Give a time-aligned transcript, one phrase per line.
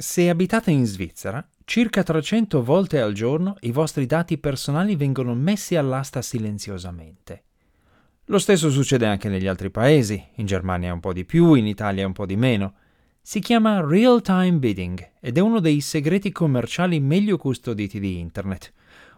[0.00, 5.74] Se abitate in Svizzera, circa 300 volte al giorno i vostri dati personali vengono messi
[5.74, 7.42] all'asta silenziosamente.
[8.26, 12.06] Lo stesso succede anche negli altri paesi, in Germania un po' di più, in Italia
[12.06, 12.74] un po' di meno.
[13.20, 18.72] Si chiama real-time bidding ed è uno dei segreti commerciali meglio custoditi di Internet.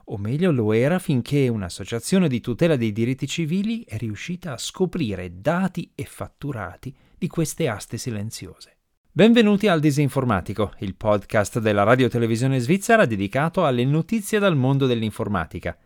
[0.07, 5.43] O meglio lo era finché un'associazione di tutela dei diritti civili è riuscita a scoprire
[5.43, 8.77] dati e fatturati di queste aste silenziose.
[9.13, 15.77] Benvenuti al Disinformatico, il podcast della radio televisione svizzera dedicato alle notizie dal mondo dell'informatica.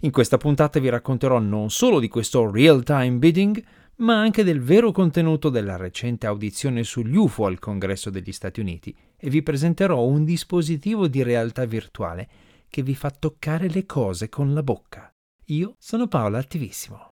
[0.00, 3.62] In questa puntata vi racconterò non solo di questo real-time bidding,
[3.96, 8.96] ma anche del vero contenuto della recente audizione sugli UFO al Congresso degli Stati Uniti
[9.14, 12.28] e vi presenterò un dispositivo di realtà virtuale
[12.70, 15.12] che vi fa toccare le cose con la bocca.
[15.48, 17.10] Io sono Paolo Attivissimo.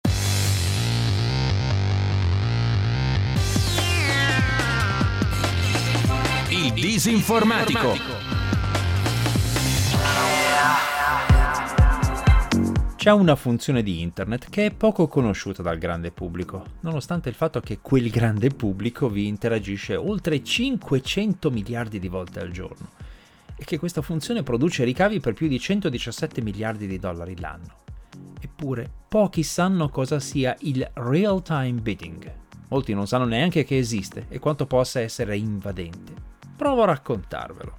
[6.67, 7.93] Il disinformatico.
[12.97, 17.61] C'è una funzione di internet che è poco conosciuta dal grande pubblico, nonostante il fatto
[17.61, 22.89] che quel grande pubblico vi interagisce oltre 500 miliardi di volte al giorno
[23.55, 27.85] e che questa funzione produce ricavi per più di 117 miliardi di dollari l'anno.
[28.41, 32.35] Eppure pochi sanno cosa sia il real-time bidding.
[32.71, 36.35] Molti non sanno neanche che esiste e quanto possa essere invadente.
[36.57, 37.79] Provo a raccontarvelo.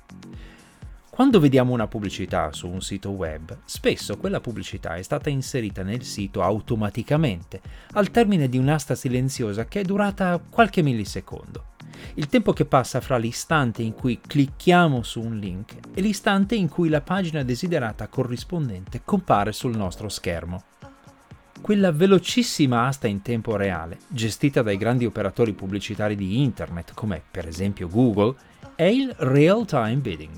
[1.10, 6.04] Quando vediamo una pubblicità su un sito web, spesso quella pubblicità è stata inserita nel
[6.04, 7.60] sito automaticamente,
[7.94, 11.64] al termine di un'asta silenziosa che è durata qualche millisecondo.
[12.14, 16.70] Il tempo che passa fra l'istante in cui clicchiamo su un link e l'istante in
[16.70, 20.64] cui la pagina desiderata corrispondente compare sul nostro schermo.
[21.60, 27.48] Quella velocissima asta in tempo reale, gestita dai grandi operatori pubblicitari di Internet come per
[27.48, 28.36] esempio Google,
[28.78, 30.38] è il real-time bidding.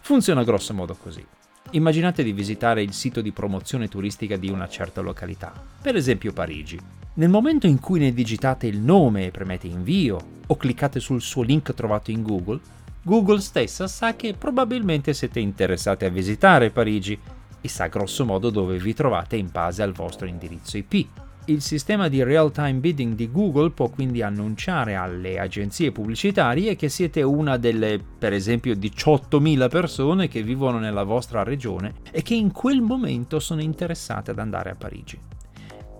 [0.00, 1.26] Funziona grosso modo così.
[1.72, 6.78] Immaginate di visitare il sito di promozione turistica di una certa località, per esempio Parigi.
[7.14, 11.42] Nel momento in cui ne digitate il nome e premete invio o cliccate sul suo
[11.42, 12.60] link trovato in Google,
[13.02, 17.18] Google stessa sa che probabilmente siete interessati a visitare Parigi
[17.60, 21.08] e sa grosso modo dove vi trovate in base al vostro indirizzo IP.
[21.46, 27.22] Il sistema di real-time bidding di Google può quindi annunciare alle agenzie pubblicitarie che siete
[27.22, 32.82] una delle, per esempio, 18.000 persone che vivono nella vostra regione e che in quel
[32.82, 35.18] momento sono interessate ad andare a Parigi.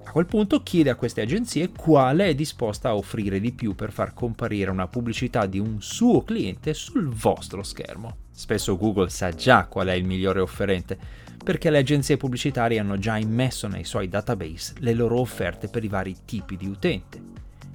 [0.04, 3.92] A quel punto chiede a queste agenzie quale è disposta a offrire di più per
[3.92, 8.16] far comparire una pubblicità di un suo cliente sul vostro schermo.
[8.40, 10.98] Spesso Google sa già qual è il migliore offerente,
[11.44, 15.88] perché le agenzie pubblicitarie hanno già immesso nei suoi database le loro offerte per i
[15.88, 17.20] vari tipi di utente.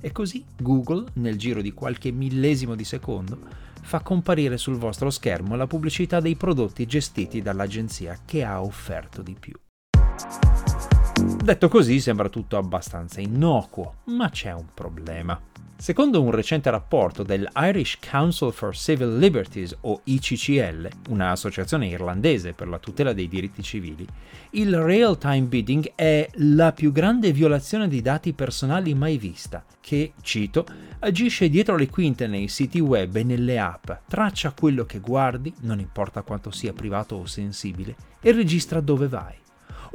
[0.02, 3.38] E così Google, nel giro di qualche millesimo di secondo,
[3.84, 9.36] fa comparire sul vostro schermo la pubblicità dei prodotti gestiti dall'agenzia che ha offerto di
[9.40, 9.54] più.
[11.18, 15.40] Detto così sembra tutto abbastanza innocuo, ma c'è un problema.
[15.78, 22.68] Secondo un recente rapporto del Irish Council for Civil Liberties o ICCL, un'associazione irlandese per
[22.68, 24.06] la tutela dei diritti civili,
[24.52, 30.66] il real-time bidding è la più grande violazione di dati personali mai vista, che, cito,
[31.00, 35.80] agisce dietro le quinte nei siti web e nelle app, traccia quello che guardi, non
[35.80, 39.44] importa quanto sia privato o sensibile, e registra dove vai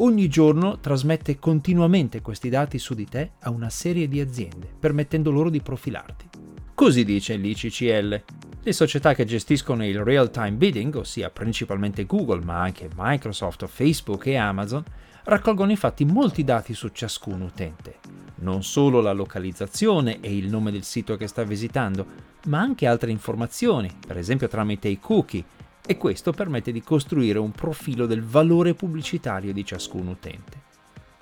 [0.01, 5.31] ogni giorno trasmette continuamente questi dati su di te a una serie di aziende, permettendo
[5.31, 6.29] loro di profilarti.
[6.75, 8.23] Così dice l'ICCL.
[8.63, 14.37] Le società che gestiscono il real-time bidding, ossia principalmente Google, ma anche Microsoft, Facebook e
[14.37, 14.83] Amazon,
[15.25, 17.99] raccolgono infatti molti dati su ciascun utente.
[18.37, 22.07] Non solo la localizzazione e il nome del sito che sta visitando,
[22.47, 25.45] ma anche altre informazioni, per esempio tramite i cookie,
[25.91, 30.63] e questo permette di costruire un profilo del valore pubblicitario di ciascun utente.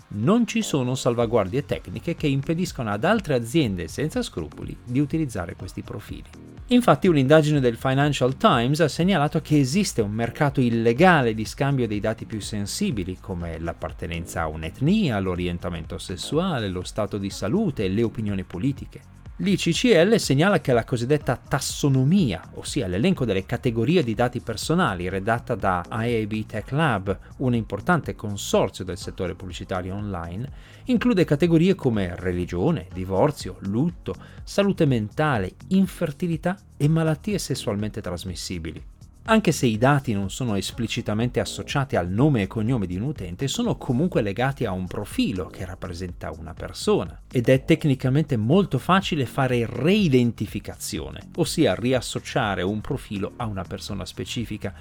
[0.09, 5.81] Non ci sono salvaguardie tecniche che impediscono ad altre aziende senza scrupoli di utilizzare questi
[5.81, 6.29] profili.
[6.67, 12.01] Infatti un'indagine del Financial Times ha segnalato che esiste un mercato illegale di scambio dei
[12.01, 18.03] dati più sensibili come l'appartenenza a un'etnia, l'orientamento sessuale, lo stato di salute e le
[18.03, 19.17] opinioni politiche.
[19.41, 25.85] L'ICCL segnala che la cosiddetta tassonomia, ossia l'elenco delle categorie di dati personali redatta da
[25.89, 30.51] IAB Tech Lab, un importante consorzio del settore pubblicitario online,
[30.87, 38.98] include categorie come religione, divorzio, lutto, salute mentale, infertilità e malattie sessualmente trasmissibili.
[39.31, 43.47] Anche se i dati non sono esplicitamente associati al nome e cognome di un utente,
[43.47, 47.21] sono comunque legati a un profilo che rappresenta una persona.
[47.31, 54.73] Ed è tecnicamente molto facile fare reidentificazione, ossia riassociare un profilo a una persona specifica,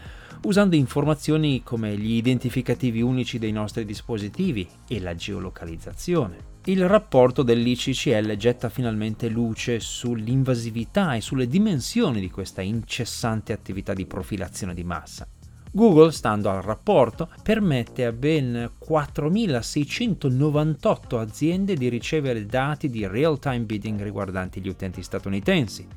[0.44, 8.36] usando informazioni come gli identificativi unici dei nostri dispositivi e la geolocalizzazione il rapporto dell'ICCL
[8.36, 15.26] getta finalmente luce sull'invasività e sulle dimensioni di questa incessante attività di profilazione di massa.
[15.72, 24.02] Google, stando al rapporto, permette a ben 4.698 aziende di ricevere dati di real-time bidding
[24.02, 25.88] riguardanti gli utenti statunitensi.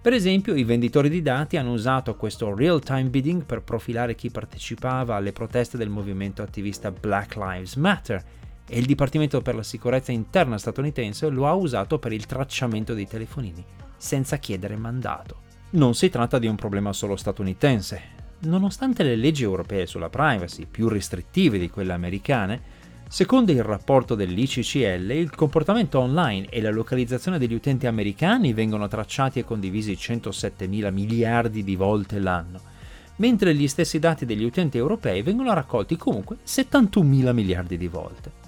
[0.00, 5.16] Per esempio, i venditori di dati hanno usato questo real-time bidding per profilare chi partecipava
[5.16, 10.58] alle proteste del movimento attivista Black Lives Matter e il Dipartimento per la sicurezza interna
[10.58, 13.64] statunitense lo ha usato per il tracciamento dei telefonini,
[13.96, 15.40] senza chiedere mandato.
[15.70, 18.20] Non si tratta di un problema solo statunitense.
[18.40, 22.80] Nonostante le leggi europee sulla privacy più restrittive di quelle americane,
[23.12, 29.38] Secondo il rapporto dell'ICCL, il comportamento online e la localizzazione degli utenti americani vengono tracciati
[29.38, 32.58] e condivisi 107 mila miliardi di volte l'anno,
[33.16, 38.41] mentre gli stessi dati degli utenti europei vengono raccolti comunque 71 mila miliardi di volte.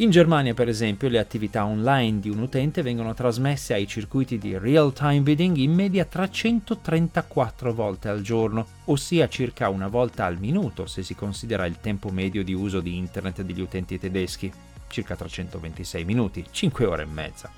[0.00, 4.56] In Germania, per esempio, le attività online di un utente vengono trasmesse ai circuiti di
[4.56, 11.02] real-time bidding in media 334 volte al giorno, ossia circa una volta al minuto se
[11.02, 14.50] si considera il tempo medio di uso di internet degli utenti tedeschi,
[14.88, 17.52] circa 326 minuti, 5 ore e mezza.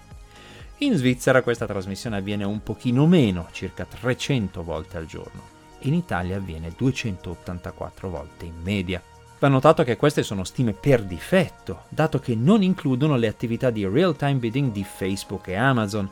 [0.78, 5.42] In Svizzera questa trasmissione avviene un pochino meno, circa 300 volte al giorno.
[5.82, 9.00] In Italia avviene 284 volte in media.
[9.42, 13.84] Va notato che queste sono stime per difetto, dato che non includono le attività di
[13.84, 16.08] real-time bidding di Facebook e Amazon,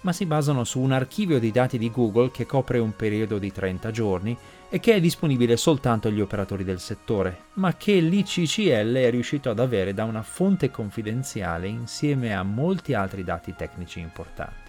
[0.00, 3.52] ma si basano su un archivio di dati di Google che copre un periodo di
[3.52, 4.36] 30 giorni
[4.68, 9.60] e che è disponibile soltanto agli operatori del settore, ma che l'ICCL è riuscito ad
[9.60, 14.61] avere da una fonte confidenziale insieme a molti altri dati tecnici importanti.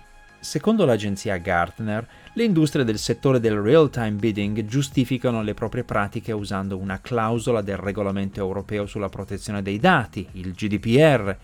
[0.43, 6.77] Secondo l'agenzia Gartner, le industrie del settore del real-time bidding giustificano le proprie pratiche usando
[6.77, 11.37] una clausola del regolamento europeo sulla protezione dei dati, il GDPR,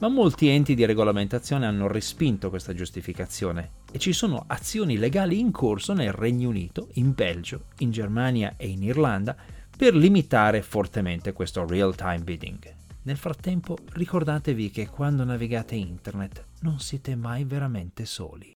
[0.00, 5.52] ma molti enti di regolamentazione hanno respinto questa giustificazione e ci sono azioni legali in
[5.52, 9.36] corso nel Regno Unito, in Belgio, in Germania e in Irlanda
[9.74, 12.81] per limitare fortemente questo real-time bidding.
[13.04, 18.52] Nel frattempo ricordatevi che quando navigate internet non siete mai veramente soli.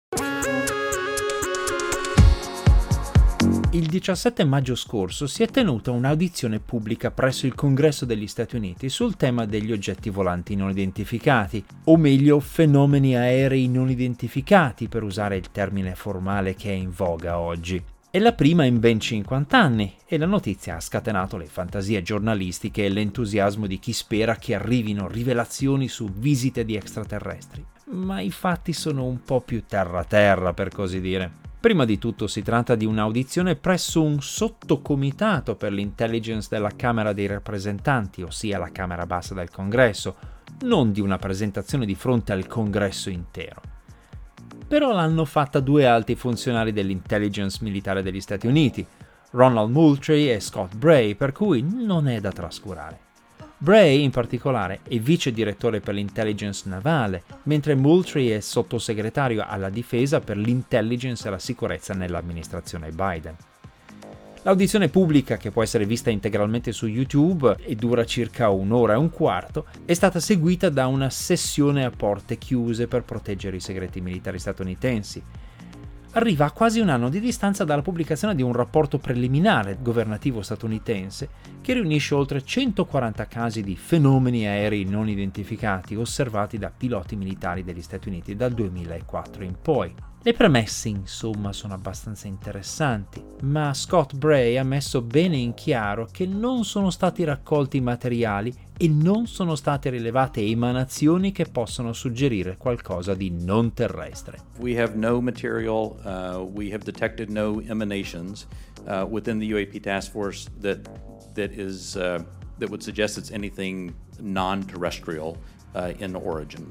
[3.70, 8.90] Il 17 maggio scorso si è tenuta un'audizione pubblica presso il Congresso degli Stati Uniti
[8.90, 15.36] sul tema degli oggetti volanti non identificati, o meglio fenomeni aerei non identificati per usare
[15.36, 17.82] il termine formale che è in voga oggi.
[18.14, 22.84] È la prima in ben 50 anni e la notizia ha scatenato le fantasie giornalistiche
[22.84, 27.66] e l'entusiasmo di chi spera che arrivino rivelazioni su visite di extraterrestri.
[27.86, 31.28] Ma i fatti sono un po' più terra-terra, per così dire.
[31.58, 37.26] Prima di tutto si tratta di un'audizione presso un sottocomitato per l'intelligence della Camera dei
[37.26, 40.14] rappresentanti, ossia la Camera bassa del Congresso,
[40.60, 43.73] non di una presentazione di fronte al Congresso intero
[44.74, 48.84] però l'hanno fatta due alti funzionari dell'intelligence militare degli Stati Uniti,
[49.30, 52.98] Ronald Moultrie e Scott Bray, per cui non è da trascurare.
[53.56, 60.18] Bray, in particolare, è vice direttore per l'intelligence navale, mentre Moultrie è sottosegretario alla difesa
[60.18, 63.36] per l'intelligence e la sicurezza nell'amministrazione Biden.
[64.44, 69.08] L'audizione pubblica, che può essere vista integralmente su YouTube e dura circa un'ora e un
[69.08, 74.38] quarto, è stata seguita da una sessione a porte chiuse per proteggere i segreti militari
[74.38, 75.22] statunitensi.
[76.10, 81.28] Arriva a quasi un anno di distanza dalla pubblicazione di un rapporto preliminare governativo statunitense
[81.62, 87.80] che riunisce oltre 140 casi di fenomeni aerei non identificati osservati da piloti militari degli
[87.80, 89.94] Stati Uniti dal 2004 in poi.
[90.26, 96.24] Le premesse, insomma, sono abbastanza interessanti, ma Scott Bray ha messo bene in chiaro che
[96.24, 103.12] non sono stati raccolti materiali e non sono state rilevate emanazioni che possono suggerire qualcosa
[103.12, 104.38] di non terrestre.
[104.60, 108.46] We have no material, uh, we have detected no emanations
[108.86, 110.88] uh, within the UAP task force that
[111.34, 112.24] that is uh,
[112.60, 115.36] that would suggest it's anything non-terrestrial
[115.74, 116.64] uh, in origin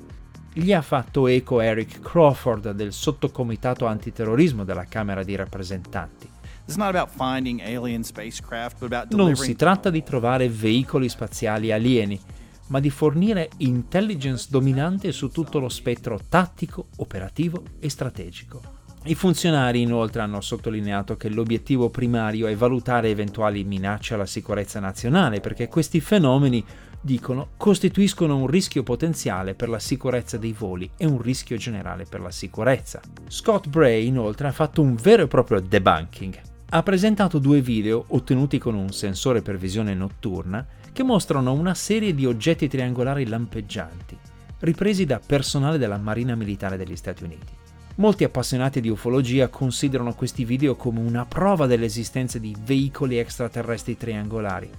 [0.54, 6.30] gli ha fatto eco Eric Crawford del sottocomitato antiterrorismo della Camera dei rappresentanti.
[9.16, 12.20] Non si tratta di trovare veicoli spaziali alieni,
[12.68, 18.82] ma di fornire intelligence dominante su tutto lo spettro tattico, operativo e strategico.
[19.06, 25.42] I funzionari inoltre hanno sottolineato che l'obiettivo primario è valutare eventuali minacce alla sicurezza nazionale
[25.42, 26.64] perché questi fenomeni,
[27.04, 32.22] dicono, costituiscono un rischio potenziale per la sicurezza dei voli e un rischio generale per
[32.22, 33.02] la sicurezza.
[33.28, 36.42] Scott Bray inoltre ha fatto un vero e proprio debunking.
[36.70, 42.16] Ha presentato due video ottenuti con un sensore per visione notturna che mostrano una serie
[42.16, 44.18] di oggetti triangolari lampeggianti,
[44.60, 47.52] ripresi da personale della Marina Militare degli Stati Uniti.
[47.96, 54.70] Molti appassionati di ufologia considerano questi video come una prova dell'esistenza di veicoli extraterrestri triangolari.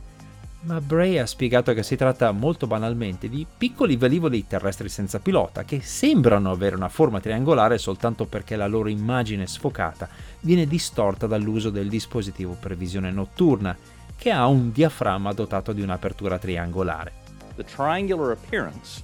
[0.65, 5.63] Ma Bray ha spiegato che si tratta molto banalmente di piccoli velivoli terrestri senza pilota
[5.65, 10.09] che sembrano avere una forma triangolare soltanto perché la loro immagine sfocata
[10.41, 13.77] viene distorta dall'uso del dispositivo per visione notturna,
[14.17, 17.13] che ha un diaframma dotato di un'apertura triangolare.
[17.57, 19.03] The triangular appearance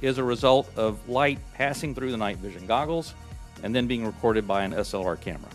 [0.00, 3.14] is a result of light passing through the night vision goggles
[3.62, 5.48] and then being recorded by an SLR camera.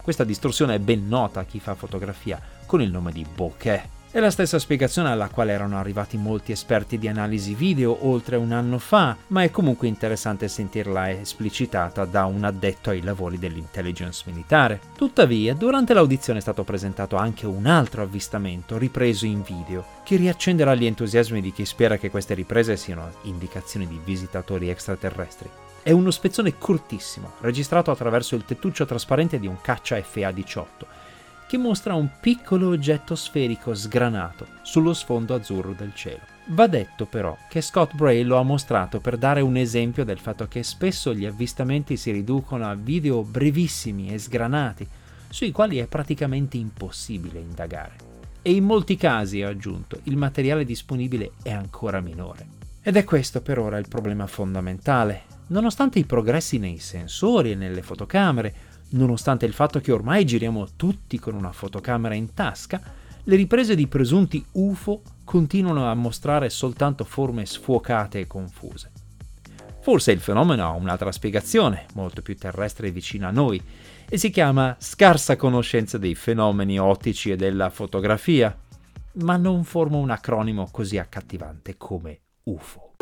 [0.00, 3.96] Questa distorsione è ben nota a chi fa fotografia con il nome di bokeh.
[4.10, 8.52] È la stessa spiegazione alla quale erano arrivati molti esperti di analisi video oltre un
[8.52, 14.80] anno fa, ma è comunque interessante sentirla esplicitata da un addetto ai lavori dell'intelligence militare.
[14.96, 20.74] Tuttavia, durante l'audizione è stato presentato anche un altro avvistamento ripreso in video, che riaccenderà
[20.74, 25.50] gli entusiasmi di chi spera che queste riprese siano indicazioni di visitatori extraterrestri.
[25.82, 30.66] È uno spezzone cortissimo, registrato attraverso il tettuccio trasparente di un caccia FA-18,
[31.48, 36.20] che mostra un piccolo oggetto sferico sgranato sullo sfondo azzurro del cielo.
[36.48, 40.46] Va detto però che Scott Bray lo ha mostrato per dare un esempio del fatto
[40.46, 44.86] che spesso gli avvistamenti si riducono a video brevissimi e sgranati,
[45.30, 47.96] sui quali è praticamente impossibile indagare.
[48.42, 52.46] E in molti casi, ha aggiunto, il materiale disponibile è ancora minore.
[52.82, 55.22] Ed è questo per ora il problema fondamentale.
[55.48, 58.54] Nonostante i progressi nei sensori e nelle fotocamere,
[58.90, 62.80] nonostante il fatto che ormai giriamo tutti con una fotocamera in tasca,
[63.24, 68.90] le riprese di presunti UFO continuano a mostrare soltanto forme sfuocate e confuse.
[69.80, 73.62] Forse il fenomeno ha un'altra spiegazione, molto più terrestre e vicina a noi,
[74.08, 78.56] e si chiama scarsa conoscenza dei fenomeni ottici e della fotografia,
[79.14, 82.94] ma non forma un acronimo così accattivante come UFO.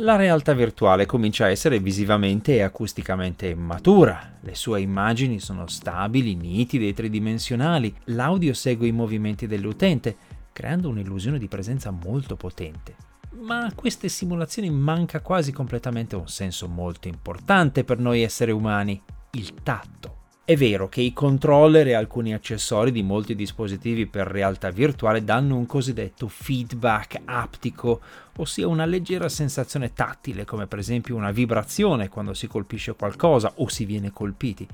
[0.00, 4.38] La realtà virtuale comincia a essere visivamente e acusticamente matura.
[4.40, 7.94] Le sue immagini sono stabili, nitide e tridimensionali.
[8.04, 10.16] L'audio segue i movimenti dell'utente,
[10.52, 12.94] creando un'illusione di presenza molto potente.
[13.42, 19.00] Ma a queste simulazioni manca quasi completamente un senso molto importante per noi esseri umani,
[19.32, 20.09] il tatto.
[20.50, 25.56] È vero che i controller e alcuni accessori di molti dispositivi per realtà virtuale danno
[25.56, 28.00] un cosiddetto feedback aptico,
[28.38, 33.68] ossia una leggera sensazione tattile, come per esempio una vibrazione quando si colpisce qualcosa o
[33.68, 34.66] si viene colpiti.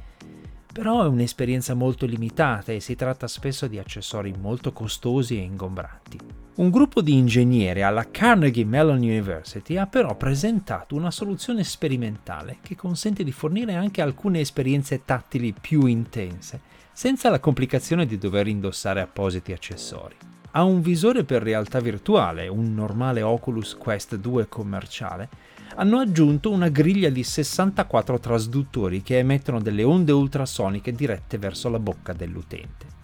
[0.73, 6.46] Però è un'esperienza molto limitata e si tratta spesso di accessori molto costosi e ingombranti.
[6.57, 12.75] Un gruppo di ingegneri alla Carnegie Mellon University ha però presentato una soluzione sperimentale che
[12.75, 16.61] consente di fornire anche alcune esperienze tattili più intense,
[16.93, 20.15] senza la complicazione di dover indossare appositi accessori.
[20.53, 25.29] Ha un visore per realtà virtuale, un normale Oculus Quest 2 commerciale,
[25.75, 31.79] hanno aggiunto una griglia di 64 trasduttori che emettono delle onde ultrasoniche dirette verso la
[31.79, 32.96] bocca dell'utente.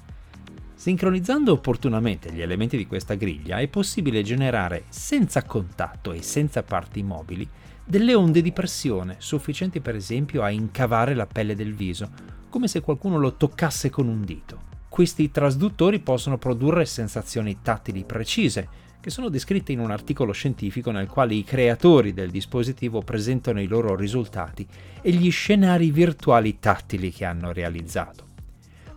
[0.82, 7.04] Sincronizzando opportunamente gli elementi di questa griglia è possibile generare, senza contatto e senza parti
[7.04, 7.48] mobili,
[7.84, 12.10] delle onde di pressione sufficienti per esempio a incavare la pelle del viso,
[12.48, 14.60] come se qualcuno lo toccasse con un dito.
[14.88, 18.68] Questi trasduttori possono produrre sensazioni tattili precise,
[19.00, 23.68] che sono descritte in un articolo scientifico nel quale i creatori del dispositivo presentano i
[23.68, 24.66] loro risultati
[25.00, 28.30] e gli scenari virtuali tattili che hanno realizzato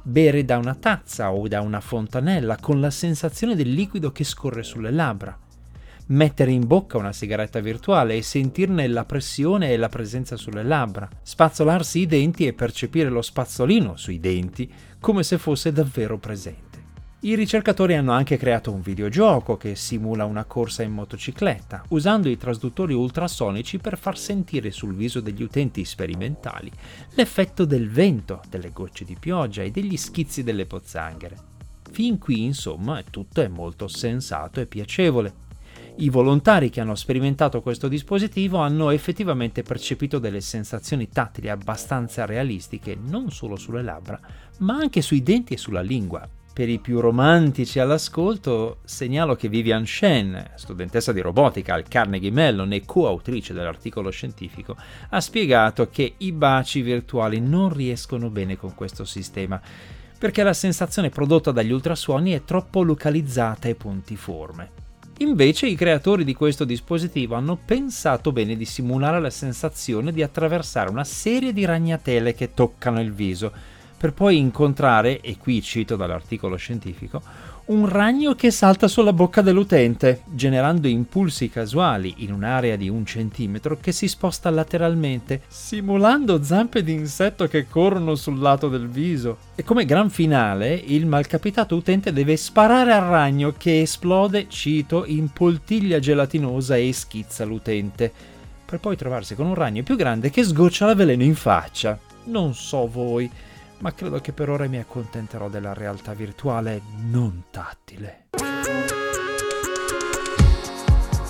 [0.08, 4.62] bere da una tazza o da una fontanella con la sensazione del liquido che scorre
[4.62, 5.36] sulle labbra,
[6.08, 11.10] mettere in bocca una sigaretta virtuale e sentirne la pressione e la presenza sulle labbra,
[11.24, 16.75] spazzolarsi i denti e percepire lo spazzolino sui denti come se fosse davvero presente.
[17.26, 22.38] I ricercatori hanno anche creato un videogioco che simula una corsa in motocicletta, usando i
[22.38, 26.70] trasduttori ultrasonici per far sentire sul viso degli utenti sperimentali
[27.16, 31.36] l'effetto del vento, delle gocce di pioggia e degli schizzi delle pozzanghere.
[31.90, 35.34] Fin qui, insomma, tutto è molto sensato e piacevole.
[35.96, 42.96] I volontari che hanno sperimentato questo dispositivo hanno effettivamente percepito delle sensazioni tattili abbastanza realistiche
[42.96, 44.20] non solo sulle labbra,
[44.60, 49.86] ma anche sui denti e sulla lingua, Per i più romantici all'ascolto, segnalo che Vivian
[49.86, 54.78] Shen, studentessa di robotica al Carnegie Mellon e coautrice dell'articolo scientifico,
[55.10, 59.60] ha spiegato che i baci virtuali non riescono bene con questo sistema,
[60.18, 64.70] perché la sensazione prodotta dagli ultrasuoni è troppo localizzata e puntiforme.
[65.18, 70.90] Invece i creatori di questo dispositivo hanno pensato bene di simulare la sensazione di attraversare
[70.90, 73.52] una serie di ragnatele che toccano il viso,
[73.98, 77.22] per poi incontrare, e qui cito dall'articolo scientifico,
[77.66, 83.80] un ragno che salta sulla bocca dell'utente, generando impulsi casuali in un'area di un centimetro
[83.82, 89.38] che si sposta lateralmente, simulando zampe di insetto che corrono sul lato del viso.
[89.56, 95.30] E come gran finale, il malcapitato utente deve sparare al ragno che esplode, cito, in
[95.30, 98.12] poltiglia gelatinosa e schizza l'utente,
[98.64, 101.98] per poi trovarsi con un ragno più grande che sgoccia la veleno in faccia.
[102.26, 103.28] Non so voi
[103.80, 108.28] ma credo che per ora mi accontenterò della realtà virtuale non tattile.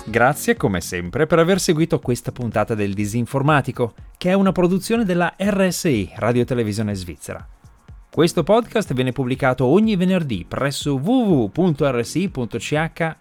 [0.08, 5.34] Grazie come sempre per aver seguito questa puntata del Disinformatico, che è una produzione della
[5.36, 7.46] RSI, Radio Televisione Svizzera.
[8.08, 11.56] Questo podcast viene pubblicato ogni venerdì presso www.rsi.ch